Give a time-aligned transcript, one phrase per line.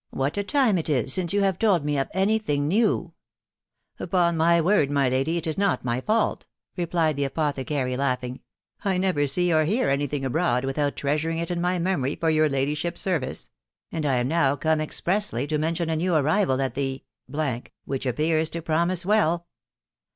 [0.10, 3.12] What a time it is since you have told me of any thing new!"
[3.70, 8.98] '* Upon my word, my lady, it is not ray fault," replied the apothecary, laughing;* I
[8.98, 12.48] never see or hear any thing abroad without treasuring it in my memory for your
[12.48, 13.50] ladyship's ser vice;
[13.90, 17.02] and I am now come expressly to mention a new arrival at the,
[17.84, 19.48] which appears to promise well."